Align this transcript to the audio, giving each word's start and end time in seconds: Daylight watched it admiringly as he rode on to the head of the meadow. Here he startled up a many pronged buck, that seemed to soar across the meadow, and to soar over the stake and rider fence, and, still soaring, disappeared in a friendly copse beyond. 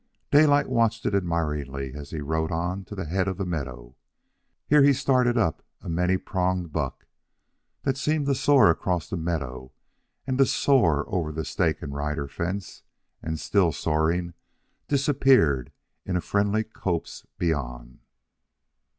Daylight 0.31 0.67
watched 0.67 1.05
it 1.05 1.13
admiringly 1.13 1.93
as 1.93 2.09
he 2.09 2.21
rode 2.21 2.51
on 2.51 2.83
to 2.85 2.95
the 2.95 3.05
head 3.05 3.27
of 3.27 3.37
the 3.37 3.45
meadow. 3.45 3.95
Here 4.65 4.81
he 4.81 4.93
startled 4.93 5.37
up 5.37 5.63
a 5.79 5.89
many 5.89 6.17
pronged 6.17 6.71
buck, 6.73 7.05
that 7.83 7.97
seemed 7.97 8.25
to 8.25 8.33
soar 8.33 8.71
across 8.71 9.07
the 9.07 9.15
meadow, 9.15 9.73
and 10.25 10.39
to 10.39 10.45
soar 10.47 11.05
over 11.07 11.31
the 11.31 11.45
stake 11.45 11.83
and 11.83 11.93
rider 11.93 12.27
fence, 12.27 12.81
and, 13.21 13.39
still 13.39 13.71
soaring, 13.71 14.33
disappeared 14.87 15.71
in 16.03 16.15
a 16.15 16.21
friendly 16.21 16.63
copse 16.63 17.27
beyond. 17.37 17.99